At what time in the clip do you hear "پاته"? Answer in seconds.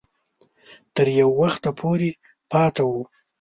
2.51-2.83